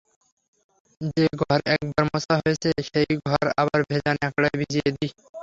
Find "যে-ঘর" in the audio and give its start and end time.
1.11-1.59